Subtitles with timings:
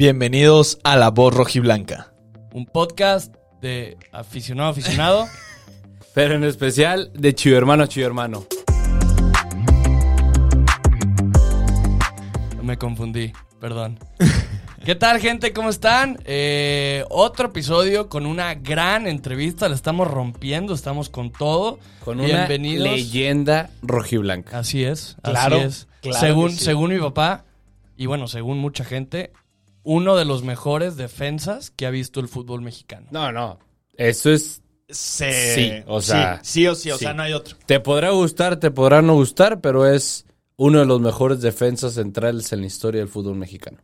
[0.00, 2.14] Bienvenidos a La Voz Rojiblanca.
[2.54, 5.26] Un podcast de aficionado a aficionado.
[6.14, 8.46] Pero en especial de Chivo Hermano a Chivo Hermano.
[12.62, 13.30] Me confundí,
[13.60, 13.98] perdón.
[14.86, 15.52] ¿Qué tal, gente?
[15.52, 16.18] ¿Cómo están?
[16.24, 19.68] Eh, otro episodio con una gran entrevista.
[19.68, 21.78] La estamos rompiendo, estamos con todo.
[22.02, 22.86] Con Bienvenidos.
[22.86, 24.60] una leyenda rojiblanca.
[24.60, 25.88] Así es, Claro, así es.
[26.00, 26.64] claro según, sí.
[26.64, 27.44] según mi papá,
[27.98, 29.30] y bueno, según mucha gente,
[29.82, 33.06] uno de los mejores defensas que ha visto el fútbol mexicano.
[33.10, 33.58] No, no.
[33.96, 34.62] Eso es.
[34.88, 37.04] Se- Sí, o sea, Sí, sí o sí, o sí.
[37.04, 37.56] sea, no hay otro.
[37.66, 40.26] Te podrá gustar, te podrá no gustar, pero es
[40.56, 43.78] uno de los mejores defensas centrales en la historia del fútbol mexicano.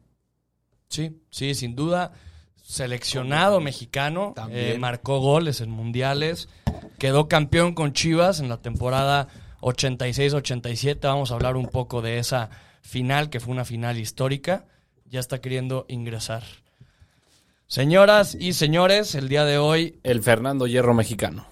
[0.89, 2.13] Sí, sí, sin duda.
[2.61, 4.73] Seleccionado mexicano, También.
[4.73, 6.49] eh, marcó goles en mundiales,
[6.99, 9.29] quedó campeón con Chivas en la temporada
[9.61, 10.99] 86-87.
[11.07, 12.51] Vamos a hablar un poco de esa
[12.83, 14.67] final, que fue una final histórica.
[15.09, 16.43] Ya está queriendo ingresar.
[17.67, 21.47] Señoras y señores, el día de hoy El Fernando Hierro mexicano.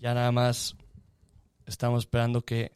[0.00, 0.76] ya nada más
[1.66, 2.72] estamos esperando que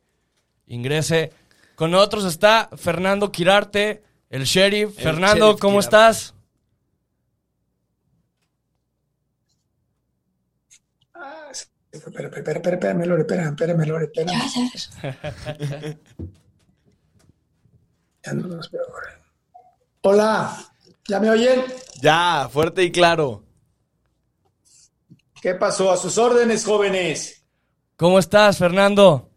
[0.66, 1.32] ingrese.
[1.74, 4.96] Con nosotros está Fernando Quirarte, el sheriff.
[4.98, 5.96] El Fernando, sheriff ¿cómo Quirarte.
[5.96, 6.34] estás?
[11.92, 15.98] Espera, espera, espera, espera, espérame, Lore, espera, espérame, Lore, espérame.
[18.24, 19.20] Ya no nos veo ahora.
[20.02, 20.74] Hola,
[21.06, 21.64] ¿ya me oyen?
[22.00, 23.44] Ya, fuerte y claro.
[25.40, 25.92] ¿Qué pasó?
[25.92, 27.44] A sus órdenes, jóvenes.
[27.96, 29.28] ¿Cómo estás, Fernando?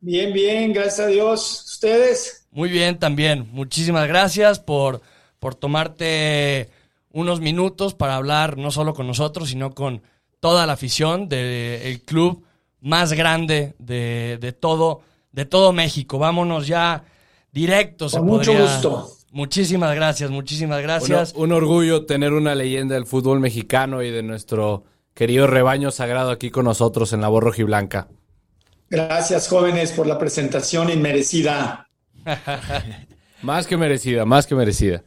[0.00, 1.64] Bien, bien, gracias a Dios.
[1.66, 2.46] ¿Ustedes?
[2.50, 3.48] Muy bien también.
[3.52, 5.00] Muchísimas gracias por,
[5.38, 6.70] por tomarte
[7.10, 10.02] unos minutos para hablar no solo con nosotros, sino con
[10.40, 12.44] toda la afición del club
[12.80, 15.00] más grande de, de todo,
[15.32, 16.18] de todo México.
[16.18, 17.04] Vámonos ya
[17.54, 18.08] directo.
[18.10, 19.08] se Con mucho podría- gusto.
[19.30, 21.32] Muchísimas gracias, muchísimas gracias.
[21.34, 24.84] Un, un orgullo tener una leyenda del fútbol mexicano y de nuestro
[25.14, 28.08] querido rebaño sagrado aquí con nosotros en la voz rojiblanca.
[28.90, 31.88] Gracias, jóvenes, por la presentación inmerecida.
[33.42, 35.02] Más que merecida, más que merecida.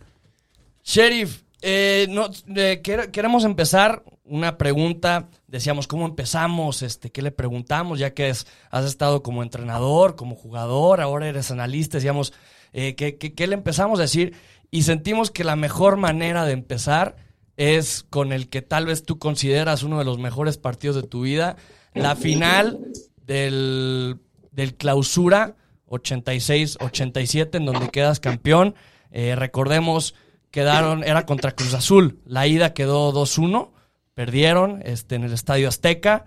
[0.84, 5.28] Sheriff, eh, no, eh, quer- queremos empezar una pregunta.
[5.48, 6.82] Decíamos, ¿cómo empezamos?
[6.82, 8.00] Este, ¿Qué le preguntamos?
[8.00, 11.98] Ya que es- has estado como entrenador, como jugador, ahora eres analista.
[11.98, 12.34] Decíamos,
[12.74, 14.34] eh, ¿qué, qué- qué le empezamos a decir?
[14.72, 17.16] Y sentimos que la mejor manera de empezar
[17.56, 21.22] es con el que tal vez tú consideras uno de los mejores partidos de tu
[21.22, 21.56] vida,
[21.94, 22.80] la final
[23.26, 24.18] del,
[24.52, 25.56] del clausura
[25.88, 28.76] 86-87, en donde quedas campeón.
[29.12, 30.14] Eh, recordemos,
[30.52, 32.20] quedaron, era contra Cruz Azul.
[32.26, 33.72] La ida quedó 2-1,
[34.18, 36.26] perdieron este, en el Estadio Azteca.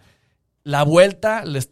[0.62, 1.68] La vuelta les,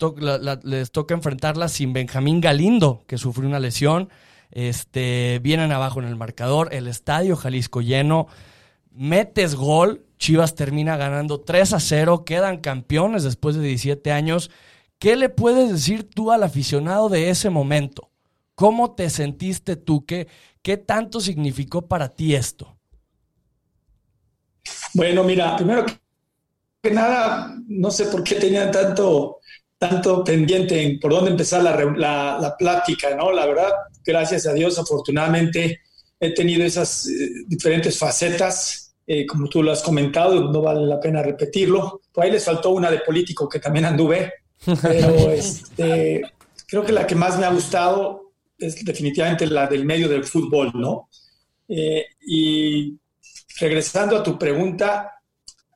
[0.65, 4.09] les toca enfrentarla sin Benjamín Galindo, que sufrió una lesión.
[4.51, 8.27] Este, vienen abajo en el marcador, el Estadio Jalisco lleno.
[8.91, 14.51] Metes gol, Chivas termina ganando 3 a 0, quedan campeones después de 17 años.
[14.99, 18.11] ¿Qué le puedes decir tú al aficionado de ese momento?
[18.57, 20.05] ¿Cómo te sentiste tú?
[20.05, 20.27] ¿Qué,
[20.63, 22.77] qué tanto significó para ti esto?
[24.95, 25.87] Bueno, mira, primero
[26.89, 29.39] que nada, no sé por qué tenían tanto,
[29.79, 33.31] tanto pendiente en por dónde empezar la- la plática, ¿no?
[33.33, 33.71] La verdad,
[34.05, 35.81] gracias a Dios, afortunadamente
[36.21, 41.01] he tenido esas eh, diferentes facetas, eh, como tú lo has comentado, no vale la
[41.01, 42.01] pena repetirlo.
[42.13, 44.33] Por ahí les faltó una de político que también anduve,
[44.83, 46.23] pero este,
[46.67, 50.73] creo que la que más me ha gustado es definitivamente la del medio del fútbol,
[50.75, 51.09] ¿no?
[51.69, 52.99] Eh, y
[53.61, 55.13] regresando a tu pregunta,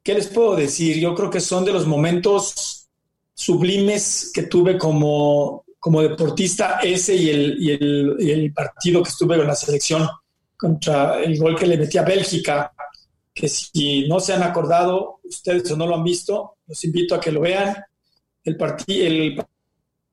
[0.02, 0.98] ¿qué les puedo decir?
[0.98, 2.88] Yo creo que son de los momentos
[3.34, 9.08] sublimes que tuve como, como deportista, ese y el, y, el, y el partido que
[9.10, 10.08] estuve con la selección
[10.56, 12.72] contra el gol que le metí a Bélgica,
[13.34, 17.20] que si no se han acordado ustedes o no lo han visto, los invito a
[17.20, 17.74] que lo vean.
[18.44, 19.42] El, partí- el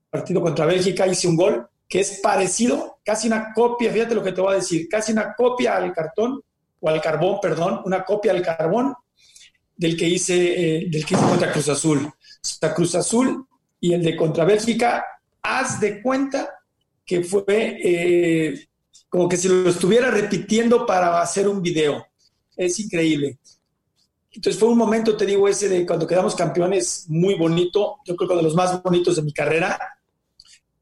[0.10, 4.32] partido contra Bélgica hice un gol que es parecido, casi una copia, fíjate lo que
[4.32, 6.42] te voy a decir, casi una copia al cartón
[6.80, 8.94] o al carbón, perdón, una copia al carbón
[9.80, 12.00] del que hice, eh, del que hice contra Cruz Azul.
[12.06, 13.48] O sea, Cruz Azul
[13.80, 15.06] y el de contra Bélgica,
[15.42, 16.50] haz de cuenta
[17.06, 18.68] que fue eh,
[19.08, 22.06] como que si lo estuviera repitiendo para hacer un video.
[22.58, 23.40] Es increíble.
[24.34, 28.30] Entonces fue un momento, te digo, ese de cuando quedamos campeones muy bonito, yo creo
[28.30, 29.80] que de los más bonitos de mi carrera,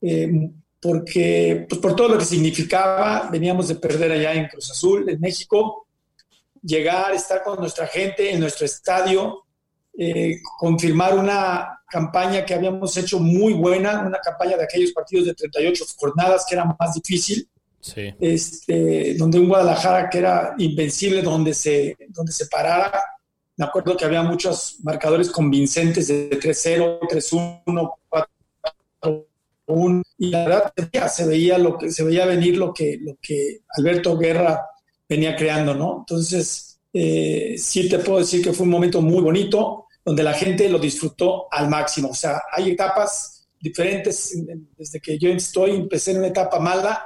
[0.01, 0.49] eh,
[0.81, 5.19] porque pues por todo lo que significaba, veníamos de perder allá en Cruz Azul, en
[5.19, 5.86] México,
[6.67, 9.45] llegar, estar con nuestra gente en nuestro estadio,
[9.97, 15.33] eh, confirmar una campaña que habíamos hecho muy buena, una campaña de aquellos partidos de
[15.33, 17.49] 38 jornadas que era más difícil.
[17.79, 18.13] Sí.
[18.19, 22.99] este, donde un Guadalajara que era invencible, donde se, donde se parara.
[23.55, 27.93] Me acuerdo que había muchos marcadores convincentes de 3-0, 3-1,
[29.65, 30.73] 4-1, y la verdad
[31.09, 34.61] se veía lo que se veía venir lo que, lo que Alberto Guerra
[35.07, 35.99] venía creando, ¿no?
[35.99, 40.69] Entonces, eh, sí te puedo decir que fue un momento muy bonito, donde la gente
[40.69, 42.09] lo disfrutó al máximo.
[42.09, 44.37] O sea, hay etapas diferentes.
[44.77, 47.05] Desde que yo estoy, empecé en una etapa mala,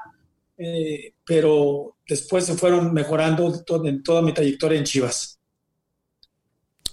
[0.57, 3.53] eh, pero después se fueron mejorando
[3.83, 5.39] en toda mi trayectoria en Chivas.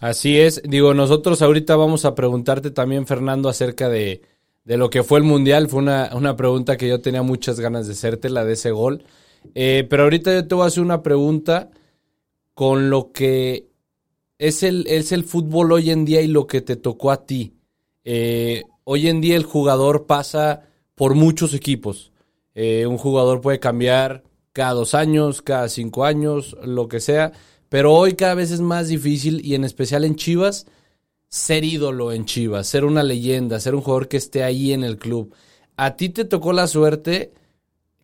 [0.00, 0.62] Así es.
[0.64, 4.22] Digo, nosotros ahorita vamos a preguntarte también, Fernando, acerca de,
[4.64, 5.68] de lo que fue el Mundial.
[5.68, 9.04] Fue una, una, pregunta que yo tenía muchas ganas de hacerte, la de ese gol.
[9.54, 11.70] Eh, pero ahorita yo te voy a hacer una pregunta
[12.54, 13.68] con lo que
[14.38, 17.54] es el, es el fútbol hoy en día y lo que te tocó a ti.
[18.04, 20.62] Eh, hoy en día el jugador pasa
[20.94, 22.12] por muchos equipos.
[22.54, 27.32] Eh, un jugador puede cambiar cada dos años, cada cinco años, lo que sea.
[27.68, 30.66] Pero hoy cada vez es más difícil y en especial en Chivas,
[31.28, 34.98] ser ídolo en Chivas, ser una leyenda, ser un jugador que esté ahí en el
[34.98, 35.34] club.
[35.76, 37.32] A ti te tocó la suerte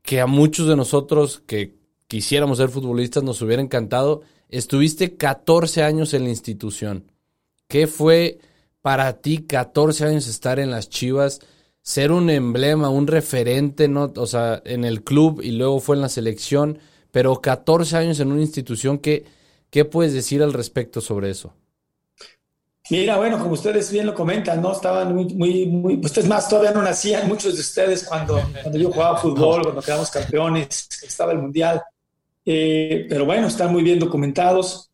[0.05, 1.75] que a muchos de nosotros que
[2.07, 4.23] quisiéramos ser futbolistas nos hubiera encantado.
[4.49, 7.11] Estuviste 14 años en la institución.
[7.67, 8.39] ¿Qué fue
[8.83, 11.41] para ti 14 años estar en las Chivas?
[11.83, 14.13] Ser un emblema, un referente, ¿no?
[14.15, 16.79] O sea, en el club y luego fue en la selección,
[17.11, 19.25] pero 14 años en una institución que
[19.75, 21.53] ¿Qué puedes decir al respecto sobre eso?
[22.91, 24.73] Mira, bueno, como ustedes bien lo comentan, ¿no?
[24.73, 28.79] Estaban muy, muy, muy, pues es más, todavía no nacían muchos de ustedes cuando, cuando
[28.79, 31.83] yo jugaba fútbol, cuando quedamos campeones, estaba el Mundial.
[32.45, 34.91] Eh, pero bueno, están muy bien documentados.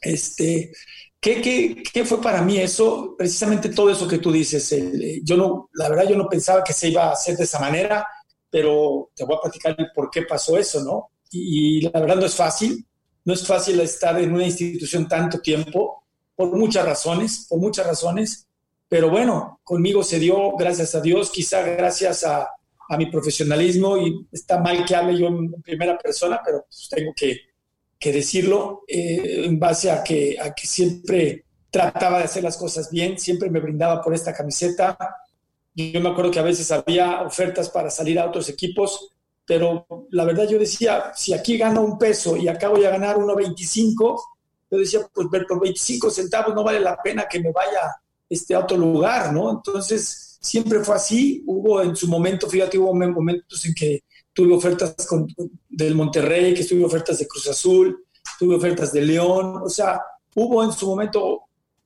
[0.00, 0.72] Este,
[1.18, 3.16] ¿qué, qué, qué fue para mí eso?
[3.18, 4.70] Precisamente todo eso que tú dices.
[4.72, 7.58] Eh, yo no, la verdad, yo no pensaba que se iba a hacer de esa
[7.58, 8.06] manera,
[8.48, 11.10] pero te voy a platicar por qué pasó eso, ¿no?
[11.32, 12.86] Y, y la verdad no es fácil
[13.26, 16.04] no es fácil estar en una institución tanto tiempo,
[16.36, 18.46] por muchas razones, por muchas razones,
[18.88, 22.48] pero bueno, conmigo se dio, gracias a Dios, quizá gracias a,
[22.88, 27.12] a mi profesionalismo, y está mal que hable yo en primera persona, pero pues tengo
[27.16, 27.40] que,
[27.98, 32.90] que decirlo, eh, en base a que, a que siempre trataba de hacer las cosas
[32.90, 34.96] bien, siempre me brindaba por esta camiseta.
[35.74, 39.10] Yo me acuerdo que a veces había ofertas para salir a otros equipos,
[39.44, 44.20] pero la verdad yo decía, si aquí gano un peso y acabo de ganar 1.25,
[44.70, 47.94] yo decía, pues por 25 centavos no vale la pena que me vaya
[48.28, 49.50] este, a otro lugar, ¿no?
[49.50, 51.42] Entonces, siempre fue así.
[51.46, 54.94] Hubo en su momento, fíjate, hubo momentos en que tuve ofertas
[55.68, 58.04] del Monterrey, que tuve ofertas de Cruz Azul,
[58.38, 60.00] tuve ofertas de León, o sea,
[60.34, 61.42] hubo en su momento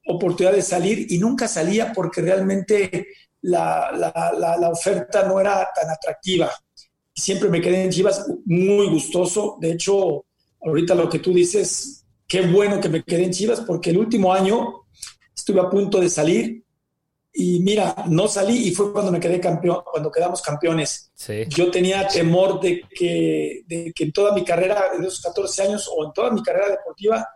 [0.07, 3.07] oportunidad de salir y nunca salía porque realmente
[3.43, 6.51] la, la, la, la oferta no era tan atractiva
[7.21, 9.59] siempre me quedé en Chivas muy gustoso.
[9.61, 10.25] De hecho,
[10.63, 12.00] ahorita lo que tú dices,
[12.31, 14.87] qué bueno que me quedé en Chivas porque el último año
[15.35, 16.65] estuve a punto de salir
[17.33, 21.11] y mira, no salí y fue cuando me quedé campeón, cuando quedamos campeones.
[21.15, 21.45] Sí.
[21.49, 25.91] Yo tenía temor de que, de que en toda mi carrera de esos 14 años
[25.93, 27.27] o en toda mi carrera deportiva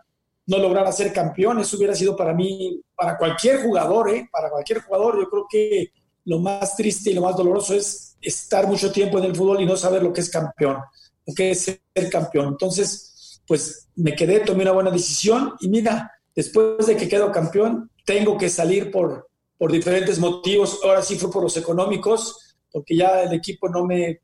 [0.45, 1.59] no lograra ser campeón.
[1.59, 4.29] Eso hubiera sido para mí, para cualquier jugador, ¿eh?
[4.31, 5.91] para cualquier jugador, yo creo que
[6.25, 9.65] lo más triste y lo más doloroso es estar mucho tiempo en el fútbol y
[9.65, 10.77] no saber lo que es campeón,
[11.25, 12.47] lo que es ser campeón.
[12.47, 13.14] Entonces,
[13.47, 18.37] pues me quedé, tomé una buena decisión y mira, después de que quedo campeón, tengo
[18.37, 20.79] que salir por, por diferentes motivos.
[20.83, 24.21] Ahora sí fue por los económicos, porque ya el equipo no me,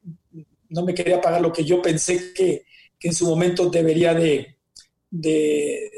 [0.69, 2.65] no me quería pagar lo que yo pensé que,
[2.99, 4.57] que en su momento debería de,
[5.09, 5.89] de,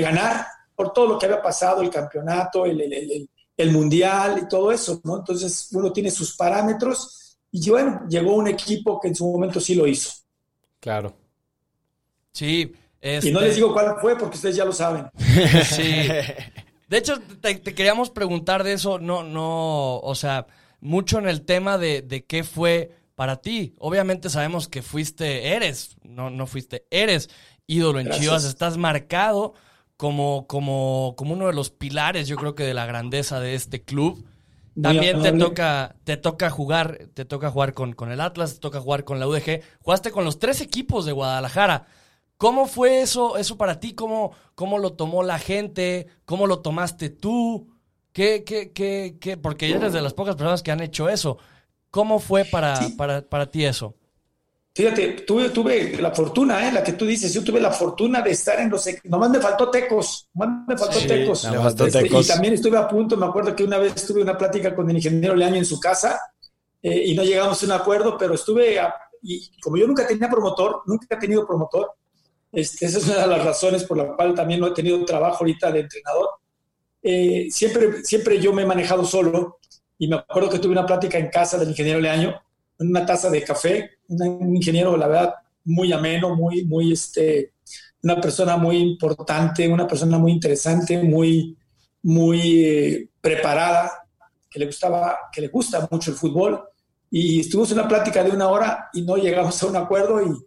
[0.00, 4.48] ganar por todo lo que había pasado, el campeonato, el, el, el el mundial y
[4.48, 5.18] todo eso, ¿no?
[5.18, 9.74] Entonces uno tiene sus parámetros y bueno, llegó un equipo que en su momento sí
[9.74, 10.10] lo hizo.
[10.78, 11.14] Claro.
[12.36, 12.70] Sí.
[13.00, 13.30] Este...
[13.30, 15.06] Y no les digo cuál fue porque ustedes ya lo saben.
[15.64, 16.08] sí.
[16.88, 20.46] De hecho, te, te, queríamos preguntar de eso, no, no, o sea,
[20.80, 23.74] mucho en el tema de, de qué fue para ti.
[23.78, 27.30] Obviamente sabemos que fuiste, eres, no, no fuiste, eres
[27.66, 28.24] ídolo en Gracias.
[28.24, 29.54] Chivas, estás marcado
[29.96, 33.82] como, como, como uno de los pilares, yo creo que de la grandeza de este
[33.82, 34.24] club.
[34.80, 38.78] También te toca, te toca jugar, te toca jugar con, con el Atlas, te toca
[38.78, 39.62] jugar con la UDG.
[39.80, 41.86] Jugaste con los tres equipos de Guadalajara.
[42.36, 43.94] ¿Cómo fue eso, eso para ti?
[43.94, 46.06] ¿Cómo, ¿Cómo lo tomó la gente?
[46.24, 47.68] ¿Cómo lo tomaste tú?
[48.12, 49.36] ¿Qué, qué, qué, qué?
[49.36, 51.38] Porque eres de las pocas personas que han hecho eso.
[51.90, 52.92] ¿Cómo fue para, sí.
[52.92, 53.94] para, para ti eso?
[54.76, 56.70] Fíjate, tuve, tuve la fortuna, ¿eh?
[56.70, 58.86] la que tú dices, yo tuve la fortuna de estar en los...
[59.04, 61.50] Nomás me faltó tecos, nomás me faltó sí, tecos.
[61.50, 62.26] Me faltó este, tecos.
[62.26, 64.96] Y también estuve a punto, me acuerdo que una vez tuve una plática con el
[64.96, 66.20] ingeniero Leaño en su casa
[66.82, 70.28] eh, y no llegamos a un acuerdo, pero estuve a, y como yo nunca tenía
[70.28, 71.92] promotor, nunca he tenido promotor,
[72.52, 75.38] este, esa es una de las razones por la cual también no he tenido trabajo
[75.40, 76.28] ahorita de entrenador.
[77.02, 79.58] Eh, siempre, siempre yo me he manejado solo
[79.98, 82.34] y me acuerdo que tuve una plática en casa del ingeniero Leaño,
[82.78, 85.34] una taza de café, un ingeniero, la verdad,
[85.64, 87.52] muy ameno, muy, muy, este,
[88.02, 91.56] una persona muy importante, una persona muy interesante, muy,
[92.02, 93.90] muy eh, preparada,
[94.48, 96.62] que le gustaba, que le gusta mucho el fútbol.
[97.10, 100.46] Y estuvimos en una plática de una hora y no llegamos a un acuerdo y,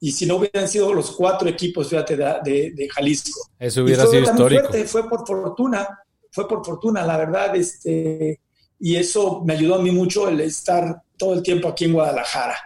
[0.00, 3.50] y si no hubieran sido los cuatro equipos, fíjate, de, de, Jalisco.
[3.58, 4.68] Eso hubiera sido histórico.
[4.86, 5.88] fue por fortuna,
[6.30, 8.40] fue por fortuna, la verdad, este,
[8.78, 12.56] y eso me ayudó a mí mucho el estar todo el tiempo aquí en Guadalajara.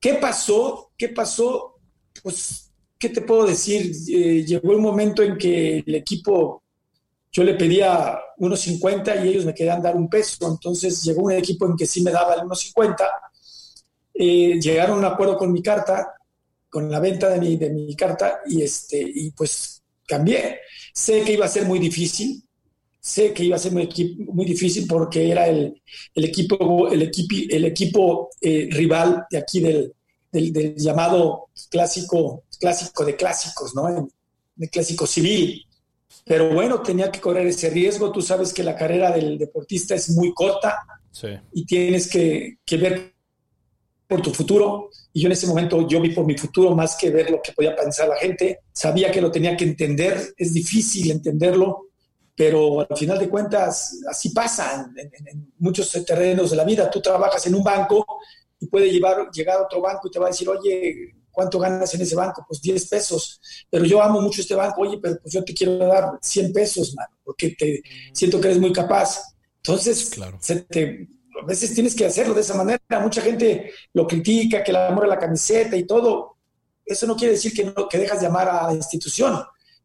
[0.00, 0.92] ¿Qué pasó?
[0.96, 1.78] ¿Qué pasó?
[2.22, 3.92] Pues, ¿qué te puedo decir?
[4.08, 6.62] Eh, llegó el momento en que el equipo,
[7.32, 11.32] yo le pedía unos 50 y ellos me querían dar un peso, entonces llegó un
[11.32, 13.08] equipo en que sí me daba el unos 50.
[14.14, 16.14] Eh, llegaron a un acuerdo con mi carta,
[16.72, 20.60] con la venta de mi, de mi carta y, este, y pues cambié.
[20.94, 22.42] Sé que iba a ser muy difícil,
[22.98, 23.90] sé que iba a ser muy,
[24.32, 25.82] muy difícil porque era el,
[26.14, 29.92] el equipo, el equipo, el equipo eh, rival de aquí del,
[30.30, 34.08] del, llamado clásico, clásico de clásicos, ¿no?
[34.58, 35.66] El, clásico civil.
[36.24, 38.12] Pero bueno, tenía que correr ese riesgo.
[38.12, 40.78] Tú sabes que la carrera del deportista es muy corta
[41.52, 43.11] y tienes que, que ver
[44.12, 47.08] por tu futuro y yo en ese momento yo vi por mi futuro más que
[47.08, 48.60] ver lo que podía pensar la gente.
[48.70, 51.86] Sabía que lo tenía que entender, es difícil entenderlo,
[52.36, 56.90] pero al final de cuentas así pasa en, muchos terrenos de la vida.
[56.90, 58.04] Tú trabajas en un banco
[58.60, 61.94] y puede llevar, llegar a otro banco y te va a decir, oye, ¿cuánto ganas
[61.94, 62.44] en ese banco?
[62.46, 63.40] Pues 10 pesos.
[63.70, 66.94] Pero yo amo mucho este banco, oye, pero pues yo te quiero dar 100 pesos,
[66.94, 69.22] mano, porque te siento que eres muy capaz.
[69.56, 70.36] Entonces, claro.
[70.38, 71.08] se te
[71.42, 72.80] a veces tienes que hacerlo de esa manera.
[73.00, 76.36] Mucha gente lo critica, que el amor a la camiseta y todo.
[76.84, 79.42] Eso no quiere decir que, no, que dejas de amar a la institución.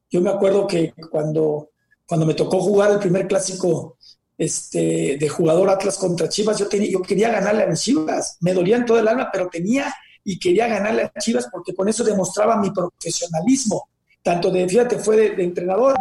[0.10, 1.72] Yo me acuerdo que cuando,
[2.06, 3.98] cuando me tocó jugar el primer clásico
[4.38, 8.38] este, de jugador Atlas contra Chivas, yo, tenía, yo quería ganarle a Chivas.
[8.42, 11.88] Me dolía en todo el alma, pero tenía y quería ganarle a Chivas porque con
[11.90, 13.90] eso demostraba mi profesionalismo.
[14.22, 15.96] Tanto de, fíjate, fue de entrenador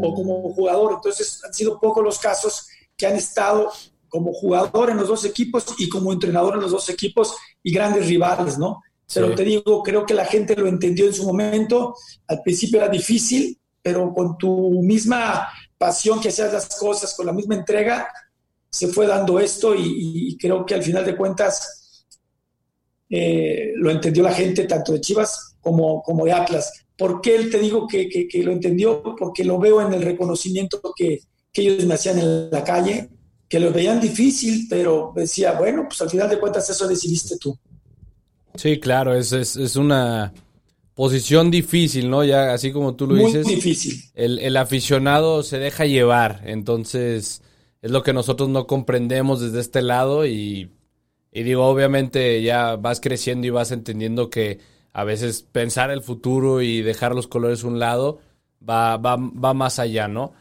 [0.00, 0.94] o como jugador.
[0.94, 3.70] Entonces han sido pocos los casos que han estado
[4.14, 8.06] como jugador en los dos equipos y como entrenador en los dos equipos y grandes
[8.06, 8.80] rivales, ¿no?
[9.12, 11.96] Pero te digo, creo que la gente lo entendió en su momento.
[12.28, 17.32] Al principio era difícil, pero con tu misma pasión que hacías las cosas, con la
[17.32, 18.06] misma entrega,
[18.70, 22.06] se fue dando esto y, creo que al final de cuentas
[23.10, 26.86] eh, lo entendió la gente, tanto de Chivas como, como de Atlas.
[26.96, 29.02] ¿Por qué él te digo que, que, lo entendió?
[29.18, 31.18] Porque lo veo en el reconocimiento que,
[31.52, 33.10] que ellos me hacían en la calle,
[33.54, 37.56] que lo veían difícil, pero decía, bueno, pues al final de cuentas eso decidiste tú.
[38.56, 40.34] Sí, claro, es, es, una
[40.92, 42.24] posición difícil, ¿no?
[42.24, 43.46] Ya así como tú lo Muy dices.
[43.46, 43.94] difícil.
[44.12, 47.42] El, el, aficionado se deja llevar, entonces
[47.80, 50.72] es lo que nosotros no comprendemos desde este lado y,
[51.30, 54.58] y digo, obviamente ya vas creciendo y vas entendiendo que
[54.92, 58.18] a veces pensar el futuro y dejar los colores a un lado
[58.68, 60.32] va, va, va más allá, ¿no?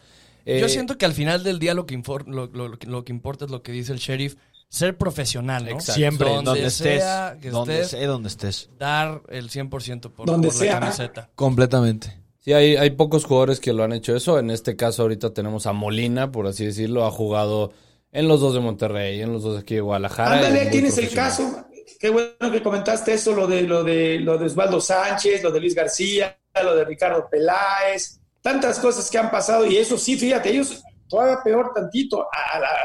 [0.45, 3.51] Yo eh, siento que al final del día lo que, lo, lo, que importa es
[3.51, 4.35] lo que dice el sheriff,
[4.67, 5.79] ser profesional, ¿no?
[5.79, 7.03] Siempre, donde, estés,
[7.51, 8.69] donde, estés, donde estés.
[8.77, 11.29] Dar el 100% por, donde por la camiseta.
[11.35, 12.19] Completamente.
[12.39, 14.37] Sí, hay, hay pocos jugadores que lo han hecho eso.
[14.37, 17.71] En este caso ahorita tenemos a Molina, por así decirlo, ha jugado
[18.11, 20.35] en los dos de Monterrey, en los dos de aquí de Guadalajara.
[20.35, 21.65] Ándale, tienes el caso.
[21.99, 25.61] Qué bueno que comentaste eso, lo de lo de lo de Osvaldo Sánchez, lo de
[25.61, 30.51] Luis García, lo de Ricardo Peláez tantas cosas que han pasado y eso sí, fíjate,
[30.51, 32.27] ellos todavía peor tantito,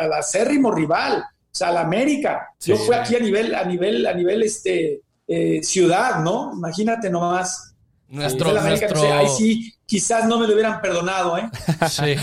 [0.01, 2.49] al acérrimo rival, o sea, la América.
[2.61, 6.53] Yo fui aquí a nivel, a nivel, a nivel este, eh, ciudad, ¿no?
[6.55, 7.75] Imagínate nomás.
[8.07, 9.13] Nuestro, nuestro...
[9.13, 11.51] ahí sí, quizás no me lo hubieran perdonado, ¿eh?
[11.91, 12.15] Sí.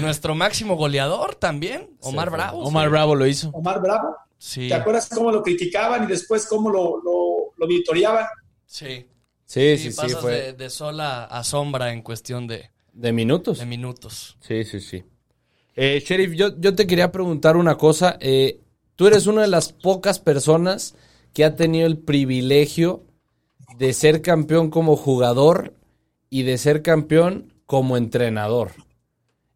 [0.00, 2.64] nuestro máximo goleador también, Omar Bravo.
[2.64, 3.50] Omar Bravo lo hizo.
[3.50, 4.16] Omar Bravo.
[4.38, 4.68] Sí.
[4.68, 8.26] ¿Te acuerdas cómo lo criticaban y después cómo lo, lo, lo victoriaban?
[8.66, 9.06] Sí.
[9.46, 10.08] Sí, sí, sí.
[10.20, 10.32] fue...
[10.32, 12.70] de, de, sola a sombra en cuestión de...
[12.92, 13.58] ¿De minutos?
[13.58, 14.36] De minutos.
[14.40, 15.04] Sí, sí, sí.
[15.76, 18.16] Eh, Sheriff, yo, yo, te quería preguntar una cosa.
[18.20, 18.60] Eh,
[18.96, 20.94] tú eres una de las pocas personas
[21.32, 23.04] que ha tenido el privilegio
[23.76, 25.74] de ser campeón como jugador
[26.30, 28.70] y de ser campeón como entrenador.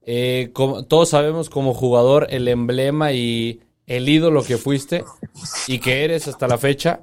[0.02, 5.04] Eh, como, todos sabemos como jugador el emblema y el ídolo que fuiste
[5.66, 7.02] y que eres hasta la fecha.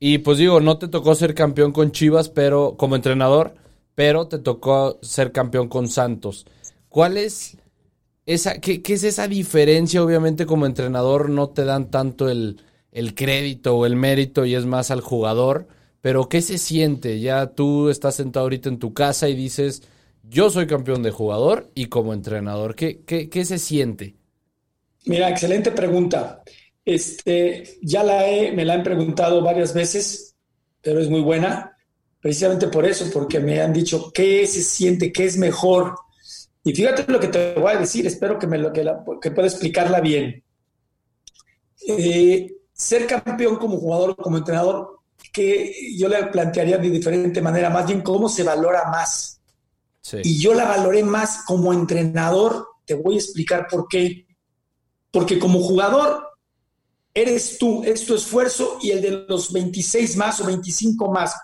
[0.00, 3.54] Y pues digo, no te tocó ser campeón con Chivas, pero como entrenador,
[3.94, 6.46] pero te tocó ser campeón con Santos.
[6.88, 7.58] ¿Cuál es
[8.26, 10.02] esa, qué, es esa diferencia?
[10.02, 14.64] Obviamente como entrenador no te dan tanto el, el crédito o el mérito y es
[14.66, 15.68] más al jugador.
[16.00, 17.20] Pero ¿qué se siente?
[17.20, 19.82] Ya tú estás sentado ahorita en tu casa y dices,
[20.22, 24.16] yo soy campeón de jugador y como entrenador, ¿qué, qué, se siente?
[25.04, 26.42] Mira, excelente pregunta.
[26.84, 30.36] Este, ya la he, me la han preguntado varias veces,
[30.80, 31.76] pero es muy buena,
[32.20, 35.94] precisamente por eso, porque me han dicho qué se siente, qué es mejor.
[36.64, 38.88] Y fíjate lo que te voy a decir, espero que me lo que,
[39.20, 40.42] que pueda explicarla bien.
[41.88, 45.00] Eh, ser campeón como jugador, como entrenador,
[45.32, 49.40] que yo le plantearía de diferente manera, más bien cómo se valora más.
[50.24, 54.26] Y yo la valoré más como entrenador, te voy a explicar por qué.
[55.12, 56.29] Porque como jugador,
[57.14, 61.34] eres tú, es tu esfuerzo y el de los 26 más o 25 más,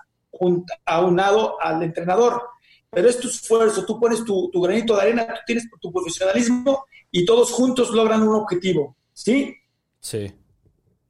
[0.85, 2.43] aunado al entrenador.
[2.91, 6.85] Pero es tu esfuerzo, tú pones tu, tu granito de arena, tú tienes tu profesionalismo
[7.11, 8.97] y todos juntos logran un objetivo.
[9.13, 9.55] ¿Sí?
[10.01, 10.33] Sí.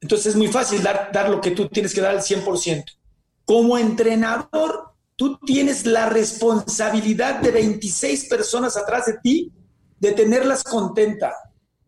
[0.01, 2.83] Entonces es muy fácil dar, dar lo que tú tienes que dar al 100%.
[3.45, 9.51] Como entrenador, tú tienes la responsabilidad de 26 personas atrás de ti
[9.99, 11.33] de tenerlas contenta.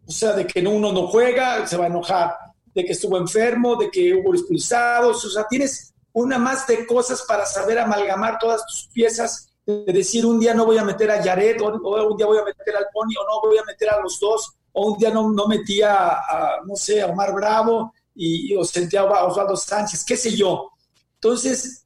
[0.05, 2.35] O sea, de que uno no juega, se va a enojar,
[2.79, 5.23] de que estuvo enfermo, de que hubo expulsados.
[5.25, 10.25] O sea, tienes una más de cosas para saber amalgamar todas tus piezas, de decir
[10.25, 12.87] un día no voy a meter a Jared, o, un día voy a meter al
[12.91, 15.81] Pony, o no voy a meter a los dos, o un día no, no metí
[15.81, 16.17] a,
[16.65, 20.71] no sé, a Omar Bravo, y, o sentía a Osvaldo Sánchez, qué sé yo.
[21.15, 21.85] Entonces,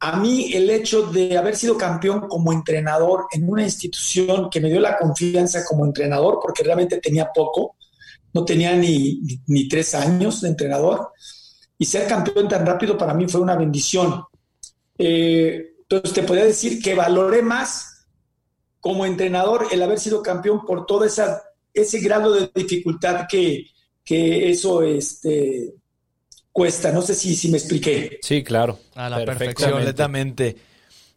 [0.00, 4.68] a mí el hecho de haber sido campeón como entrenador en una institución que me
[4.68, 7.76] dio la confianza como entrenador, porque realmente tenía poco,
[8.34, 11.12] no tenía ni, ni, tres años de entrenador,
[11.78, 14.24] y ser campeón tan rápido para mí fue una bendición.
[14.98, 18.06] Eh, entonces te podría decir que valoré más
[18.80, 23.66] como entrenador el haber sido campeón por todo esa, ese grado de dificultad que,
[24.04, 25.74] que eso este,
[26.52, 26.92] cuesta.
[26.92, 28.18] No sé si, si me expliqué.
[28.22, 28.78] Sí, claro.
[28.94, 30.56] A la perfección, completamente.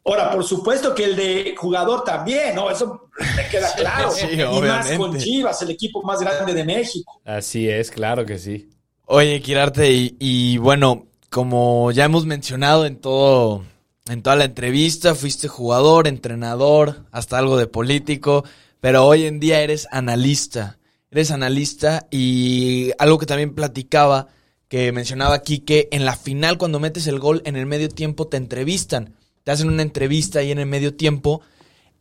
[0.07, 2.71] Ahora, por supuesto que el de jugador también, ¿no?
[2.71, 4.09] Eso me queda claro.
[4.11, 7.21] Sí, y más con Chivas, el equipo más grande de México.
[7.25, 8.69] Así es, claro que sí.
[9.05, 13.63] Oye, Quirarte, y, y bueno, como ya hemos mencionado en todo,
[14.07, 18.45] en toda la entrevista, fuiste jugador, entrenador, hasta algo de político,
[18.79, 20.77] pero hoy en día eres analista
[21.11, 24.27] eres analista y algo que también platicaba,
[24.67, 28.27] que mencionaba aquí, que en la final cuando metes el gol en el medio tiempo
[28.27, 29.15] te entrevistan,
[29.47, 31.39] te hacen una entrevista ahí en el medio tiempo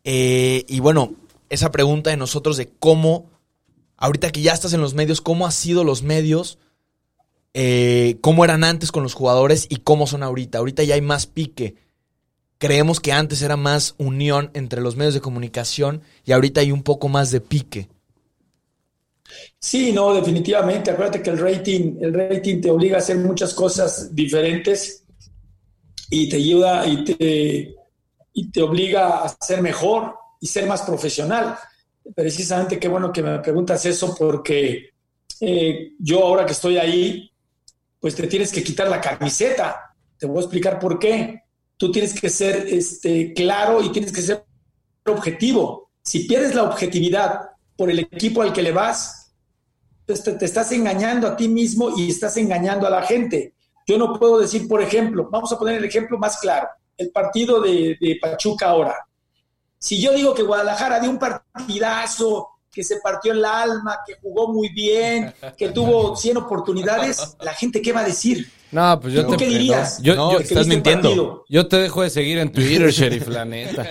[0.03, 1.15] eh, y bueno,
[1.49, 3.31] esa pregunta de nosotros de cómo,
[3.97, 6.59] ahorita que ya estás en los medios, cómo han sido los medios,
[7.55, 10.59] eh, cómo eran antes con los jugadores y cómo son ahorita.
[10.59, 11.77] Ahorita ya hay más pique.
[12.59, 16.83] Creemos que antes era más unión entre los medios de comunicación y ahorita hay un
[16.83, 17.89] poco más de pique.
[19.61, 20.91] Sí, no, definitivamente.
[20.91, 25.06] Acuérdate que el rating, el rating te obliga a hacer muchas cosas diferentes
[26.11, 27.75] y te ayuda y te,
[28.33, 31.57] y te obliga a ser mejor y ser más profesional.
[32.15, 34.91] Precisamente qué bueno que me preguntas eso porque
[35.41, 37.31] eh, yo ahora que estoy ahí,
[38.01, 39.95] pues te tienes que quitar la camiseta.
[40.19, 41.43] Te voy a explicar por qué.
[41.77, 44.45] Tú tienes que ser este, claro y tienes que ser
[45.07, 45.91] objetivo.
[46.03, 49.33] Si pierdes la objetividad por el equipo al que le vas,
[50.07, 53.55] te, estás engañando a ti mismo y estás engañando a la gente.
[53.87, 57.61] Yo no puedo decir, por ejemplo, vamos a poner el ejemplo más claro, el partido
[57.61, 58.97] de, Pachuca ahora.
[59.79, 64.53] Si yo digo que Guadalajara dio un partidazo, que se partió el alma, que jugó
[64.53, 68.51] muy bien, que tuvo 100 oportunidades, la gente qué va a decir?
[68.73, 70.03] No, pues yo te ¿Qué dirías?
[70.03, 71.45] Yo, estás mintiendo.
[71.49, 73.87] Yo te dejo de seguir en Twitter, Sheriff, la neta.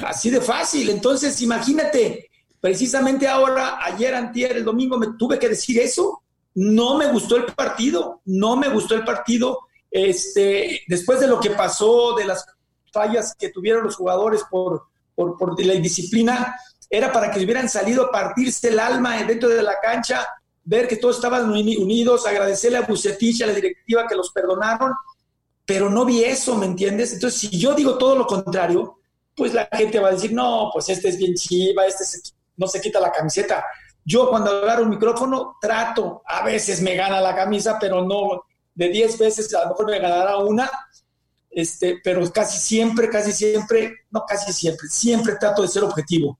[0.06, 0.90] Así de fácil.
[0.90, 2.30] Entonces, imagínate,
[2.64, 6.22] Precisamente ahora, ayer, antier, el domingo, me tuve que decir eso.
[6.54, 9.60] No me gustó el partido, no me gustó el partido.
[9.90, 12.46] Este, después de lo que pasó, de las
[12.92, 16.56] fallas que tuvieron los jugadores por, por, la indisciplina,
[16.88, 20.26] era para que hubieran salido a partirse el alma dentro de la cancha,
[20.64, 24.92] ver que todos estaban unidos, agradecerle a Bucetich, a la directiva que los perdonaron,
[25.66, 27.12] pero no vi eso, ¿me entiendes?
[27.12, 28.98] Entonces, si yo digo todo lo contrario,
[29.34, 32.66] pues la gente va a decir, no, pues este es bien chiva, este es no
[32.66, 33.64] se quita la camiseta.
[34.04, 38.88] Yo cuando agarro un micrófono trato, a veces me gana la camisa, pero no, de
[38.88, 40.70] 10 veces a lo mejor me ganará una,
[41.50, 46.38] este, pero casi siempre, casi siempre, no casi siempre, siempre trato de ser objetivo.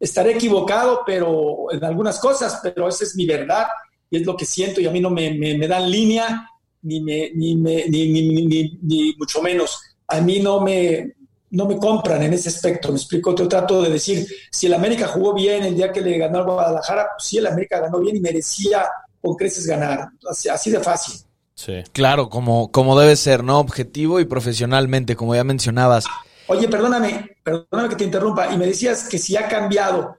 [0.00, 3.66] Estaré equivocado, pero en algunas cosas, pero esa es mi verdad
[4.10, 6.48] y es lo que siento y a mí no me, dan línea
[6.82, 9.80] ni, me, ni, ni, ni, ni mucho menos.
[10.08, 11.14] A mí no me,
[11.54, 15.06] no me compran en ese aspecto, me explico, yo trato de decir, si el América
[15.06, 18.16] jugó bien el día que le ganó a Guadalajara, pues sí, el América ganó bien
[18.16, 18.88] y merecía
[19.20, 21.20] con creces ganar, así, de fácil.
[21.54, 21.82] Sí.
[21.92, 23.60] Claro, como, como debe ser, ¿no?
[23.60, 26.04] Objetivo y profesionalmente, como ya mencionabas.
[26.48, 28.52] Oye, perdóname, perdóname que te interrumpa.
[28.52, 30.18] Y me decías que si ha cambiado.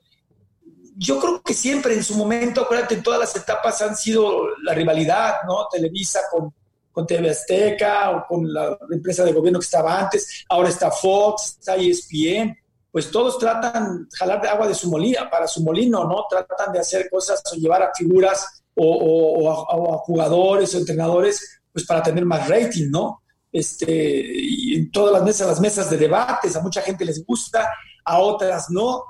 [0.95, 4.73] Yo creo que siempre en su momento, acuérdate, en todas las etapas han sido la
[4.73, 5.67] rivalidad, ¿no?
[5.69, 6.53] Televisa con,
[6.95, 10.45] con TV Azteca o con la empresa de gobierno que estaba antes.
[10.47, 12.57] Ahora está Fox, está ESPN.
[12.89, 16.25] Pues todos tratan de jalar de agua de su molina, para su molino, ¿no?
[16.29, 22.01] Tratan de hacer cosas o llevar a figuras o, a, jugadores o entrenadores, pues para
[22.01, 23.21] tener más rating, ¿no?
[23.55, 27.69] este, y en todas las mesas, las mesas de debates, a mucha gente les gusta,
[28.03, 29.01] a otras no,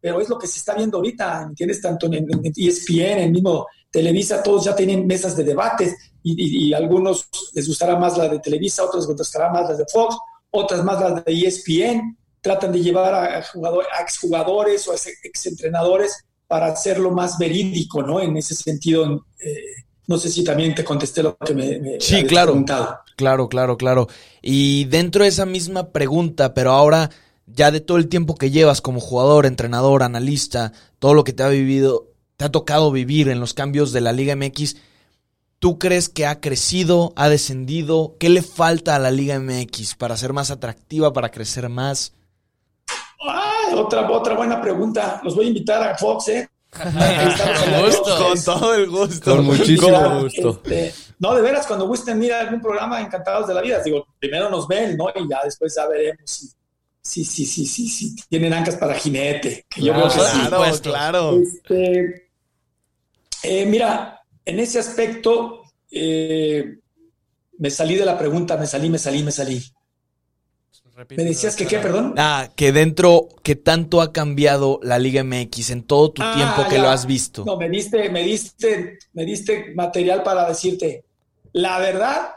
[0.00, 1.80] pero es lo que se está viendo ahorita, ¿entiendes?
[1.80, 6.68] Tanto en, en ESPN, en mismo Televisa, todos ya tienen mesas de debates y, y,
[6.68, 10.16] y, algunos les gustará más la de Televisa, otros les gustará más las de Fox,
[10.50, 16.24] otras más las de ESPN, tratan de llevar a, jugador, a exjugadores o a exentrenadores
[16.48, 18.20] para hacerlo más verídico, ¿no?
[18.20, 22.24] En ese sentido, eh, no sé si también te contesté lo que me, me sí,
[22.24, 22.98] claro, preguntado.
[23.16, 24.08] Claro, claro, claro.
[24.40, 27.10] Y dentro de esa misma pregunta, pero ahora
[27.46, 31.42] ya de todo el tiempo que llevas como jugador, entrenador, analista, todo lo que te
[31.42, 34.76] ha vivido, te ha tocado vivir en los cambios de la Liga MX,
[35.58, 38.16] ¿tú crees que ha crecido, ha descendido?
[38.18, 42.14] ¿Qué le falta a la Liga MX para ser más atractiva, para crecer más?
[43.26, 45.20] Ah, otra, otra buena pregunta.
[45.22, 46.48] Los voy a invitar a Fox, ¿eh?
[46.72, 49.36] con, gusto, con todo el gusto.
[49.36, 50.60] Con muchísimo gusto.
[50.64, 54.06] Este, no, de veras, cuando gusten ir a algún programa Encantados de la Vida, digo,
[54.18, 55.08] primero nos ven, ¿no?
[55.14, 56.50] Y ya después ya veremos si,
[57.02, 59.66] si, si, si, si tienen ancas para jinete.
[59.68, 60.46] Que yo claro, creo que sí.
[60.46, 61.40] Claro, claro.
[61.40, 62.30] Este,
[63.42, 66.78] eh, mira, en ese aspecto, eh,
[67.58, 69.62] me salí de la pregunta, me salí, me salí, me salí.
[71.16, 72.14] ¿Me decías que qué, perdón?
[72.18, 76.68] Ah, que dentro, que tanto ha cambiado la Liga MX en todo tu ah, tiempo
[76.68, 76.82] que ya.
[76.82, 77.44] lo has visto.
[77.44, 81.04] No, me diste, me diste, me diste material para decirte,
[81.52, 82.32] la verdad,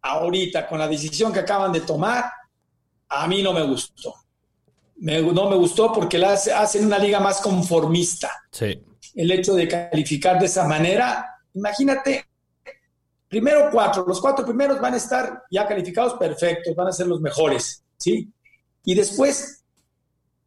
[0.00, 2.24] ahorita con la decisión que acaban de tomar,
[3.12, 4.14] a mí no me gustó.
[4.96, 8.30] Me, no me gustó porque la hacen una liga más conformista.
[8.50, 8.82] Sí.
[9.14, 12.26] El hecho de calificar de esa manera, imagínate,
[13.32, 17.18] Primero cuatro, los cuatro primeros van a estar ya calificados perfectos, van a ser los
[17.22, 18.30] mejores, ¿sí?
[18.84, 19.64] Y después,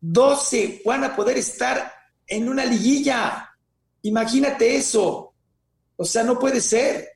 [0.01, 1.91] 12 van a poder estar
[2.27, 3.49] en una liguilla.
[4.03, 5.33] Imagínate eso.
[5.95, 7.09] O sea, no puede ser.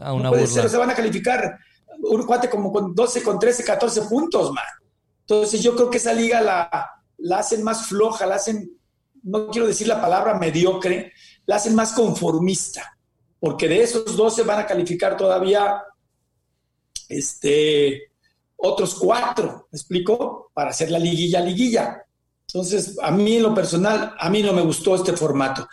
[0.00, 0.54] Ah, una no puede burla.
[0.54, 1.56] ser, o sea, van a calificar
[2.02, 4.64] un cuate como con 12, con 13, 14 puntos, man.
[5.20, 8.70] Entonces yo creo que esa liga la, la hacen más floja, la hacen,
[9.22, 11.12] no quiero decir la palabra mediocre,
[11.46, 12.94] la hacen más conformista
[13.44, 15.82] porque de esos 12 van a calificar todavía
[17.10, 18.04] este,
[18.56, 20.50] otros cuatro, ¿me explico?
[20.54, 22.06] Para hacer la liguilla, liguilla.
[22.48, 25.68] Entonces, a mí en lo personal, a mí no me gustó este formato.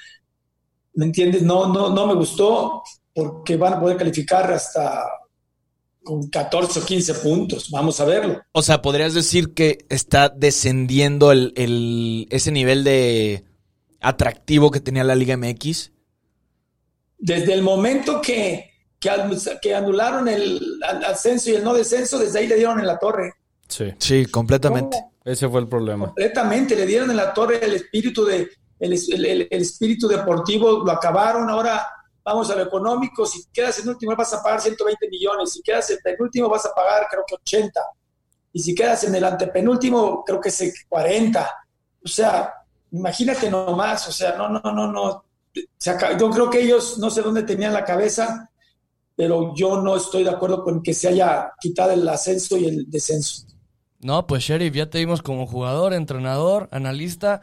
[0.96, 1.44] ¿Me entiendes?
[1.44, 2.84] No, no, no me gustó
[3.16, 5.06] porque van a poder calificar hasta
[6.04, 7.70] con 14 o 15 puntos.
[7.72, 8.42] Vamos a verlo.
[8.52, 13.46] O sea, ¿podrías decir que está descendiendo el, el, ese nivel de
[14.00, 15.92] atractivo que tenía la Liga MX?
[17.22, 19.12] desde el momento que, que,
[19.62, 20.60] que anularon el
[21.08, 23.34] ascenso y el no descenso, desde ahí le dieron en la torre.
[23.68, 24.98] Sí, sí, completamente.
[24.98, 25.14] ¿Cómo?
[25.24, 26.08] Ese fue el problema.
[26.08, 30.84] Completamente, le dieron en la torre el espíritu de el, el, el, el, espíritu deportivo,
[30.84, 31.86] lo acabaron, ahora
[32.24, 35.90] vamos a lo económico, si quedas en último vas a pagar 120 millones, si quedas
[35.92, 37.82] en penúltimo vas a pagar creo que 80,
[38.54, 41.50] y si quedas en el antepenúltimo creo que es 40.
[42.04, 42.54] O sea,
[42.92, 45.24] imagínate nomás, o sea, no, no, no, no,
[46.20, 48.50] yo creo que ellos no sé dónde tenían la cabeza,
[49.16, 52.90] pero yo no estoy de acuerdo con que se haya quitado el ascenso y el
[52.90, 53.46] descenso.
[54.00, 57.42] No, pues Sheriff, ya te vimos como jugador, entrenador, analista.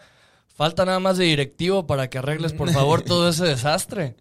[0.58, 4.16] Falta nada más de directivo para que arregles, por favor, todo ese desastre.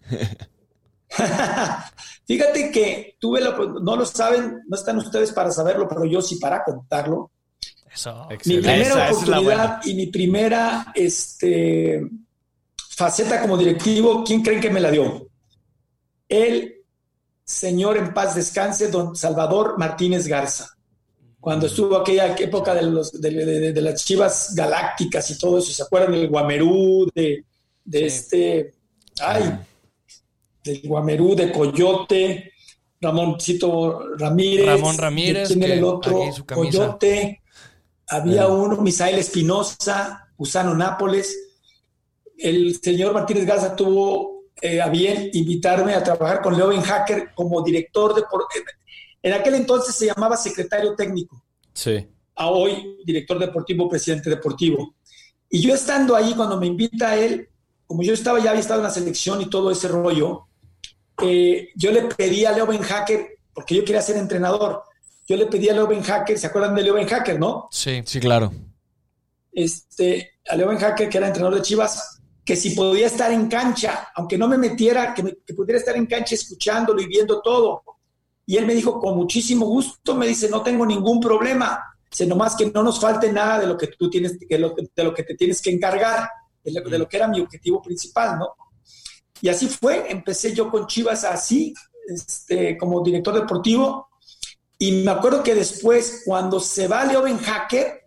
[2.28, 6.36] Fíjate que tuve la, no lo saben, no están ustedes para saberlo, pero yo sí
[6.36, 7.32] para contarlo.
[7.92, 8.28] Eso.
[8.44, 12.08] Mi primera oportunidad y mi primera, este,
[12.88, 15.26] faceta como directivo, ¿quién creen que me la dio?
[16.28, 16.84] El
[17.42, 20.77] señor en paz descanse, don Salvador Martínez Garza.
[21.40, 25.72] Cuando estuvo aquella época de, los, de, de, de las chivas galácticas y todo eso,
[25.72, 27.44] ¿se acuerdan del Guamerú, de,
[27.84, 28.04] de sí.
[28.06, 28.74] este,
[29.20, 29.58] ay,
[30.64, 32.52] del Guamerú, de Coyote,
[33.00, 34.66] Ramoncito Ramírez.
[34.66, 35.48] Ramón Ramírez.
[35.48, 36.20] ¿Quién era el otro?
[36.46, 37.42] Coyote.
[38.08, 41.36] Había uno, Misael Espinosa, Usano Nápoles
[42.38, 47.32] el señor Martínez Garza tuvo eh, a bien invitarme a trabajar con Leo Ben Hacker
[47.34, 48.22] como director de...
[49.22, 51.42] En aquel entonces se llamaba secretario técnico.
[51.72, 52.06] Sí.
[52.36, 54.94] A hoy director deportivo, presidente deportivo.
[55.50, 57.48] Y yo estando ahí, cuando me invita a él,
[57.86, 60.46] como yo estaba ya había estado en la selección y todo ese rollo,
[61.22, 64.82] eh, yo le pedí a Leo Ben Hacker, porque yo quería ser entrenador,
[65.26, 67.66] yo le pedí a Leo Ben Hacker, ¿se acuerdan de Leo Ben Hacker, no?
[67.70, 68.02] Sí.
[68.04, 68.52] Sí, claro.
[69.52, 73.48] Este, a Leo Ben Hacker, que era entrenador de Chivas, que si podía estar en
[73.48, 77.40] cancha, aunque no me metiera, que, me- que pudiera estar en cancha escuchándolo y viendo
[77.42, 77.82] todo.
[78.48, 82.56] Y él me dijo, con muchísimo gusto, me dice, no tengo ningún problema, dice, nomás
[82.56, 85.34] que no nos falte nada de lo que tú tienes, lo- de lo que te
[85.34, 86.26] tienes que encargar,
[86.64, 88.54] de lo, de lo que era mi objetivo principal, ¿no?
[89.42, 91.74] Y así fue, empecé yo con Chivas así,
[92.08, 94.08] este, como director deportivo,
[94.78, 98.06] y me acuerdo que después, cuando se va Leo Ben Hacker,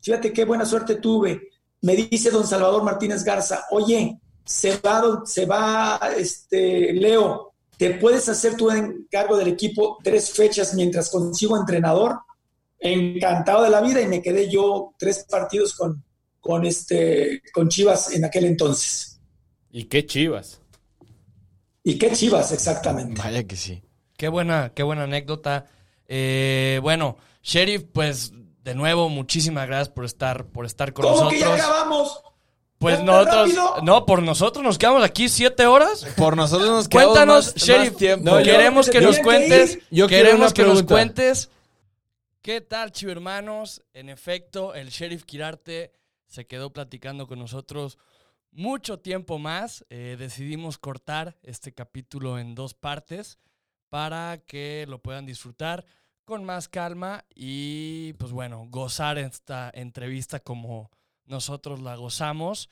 [0.00, 1.50] fíjate qué buena suerte tuve,
[1.82, 7.47] me dice don Salvador Martínez Garza, oye, se va, se va este, Leo,
[7.78, 12.18] ¿te puedes hacer tu encargo del equipo tres fechas mientras consigo entrenador?
[12.78, 16.04] Encantado de la vida y me quedé yo tres partidos con,
[16.40, 19.20] con, este, con Chivas en aquel entonces.
[19.70, 20.60] ¿Y qué chivas?
[21.82, 23.20] ¿Y qué Chivas exactamente?
[23.22, 23.82] Vaya que sí.
[24.16, 25.66] Qué buena, qué buena anécdota.
[26.06, 28.32] Eh, bueno, Sheriff, pues
[28.64, 31.66] de nuevo, muchísimas gracias por estar, por estar con ¿Cómo que ya nosotros.
[31.66, 32.22] acabamos?
[32.78, 33.76] Pues ¿Tan nosotros, rápido?
[33.82, 36.06] no, por nosotros nos quedamos aquí siete horas.
[36.16, 38.30] Por nosotros nos quedamos Cuéntanos, más, Sheriff, más tiempo.
[38.30, 39.78] No, queremos que nos que cuentes.
[39.90, 41.50] Yo quiero queremos que nos cuentes
[42.48, 43.82] qué tal, chivo hermanos.
[43.92, 45.92] En efecto, el Sheriff Quirarte
[46.24, 47.98] se quedó platicando con nosotros
[48.52, 49.84] mucho tiempo más.
[49.90, 53.38] Eh, decidimos cortar este capítulo en dos partes
[53.90, 55.84] para que lo puedan disfrutar
[56.24, 60.90] con más calma y, pues bueno, gozar esta entrevista como
[61.28, 62.68] nosotros la gozamos.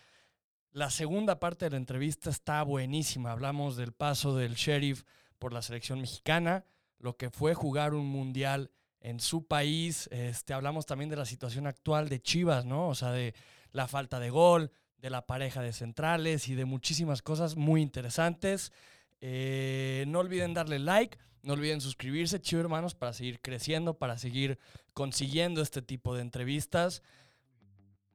[0.73, 3.33] La segunda parte de la entrevista está buenísima.
[3.33, 5.05] Hablamos del paso del sheriff
[5.39, 6.65] por la selección mexicana,
[6.99, 10.09] lo que fue jugar un mundial en su país.
[10.11, 12.89] Este, hablamos también de la situación actual de Chivas, ¿no?
[12.89, 13.35] O sea, de
[13.73, 18.73] la falta de gol, de la pareja de centrales y de muchísimas cosas muy interesantes.
[19.21, 24.59] Eh, no olviden darle like, no olviden suscribirse, chivo hermanos, para seguir creciendo, para seguir
[24.93, 27.03] consiguiendo este tipo de entrevistas.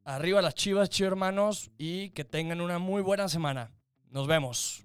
[0.04, 3.72] Arriba las chivas, chivo hermanos, y que tengan una muy buena semana.
[4.10, 4.84] Nos vemos.